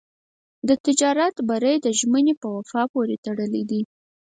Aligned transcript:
د 0.67 0.69
تجارت 0.85 1.35
بری 1.49 1.75
د 1.81 1.87
ژمنې 1.99 2.33
په 2.41 2.47
وفا 2.57 2.81
پورې 2.93 3.15
تړلی 3.25 3.63
دی. 3.69 3.81